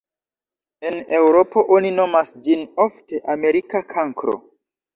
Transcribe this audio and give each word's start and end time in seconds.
En 0.89 0.97
Eŭropo 1.17 1.65
oni 1.77 1.93
nomas 1.99 2.33
ĝin 2.49 2.65
ofte 2.89 3.23
"Amerika 3.37 3.87
kankro". 3.95 4.39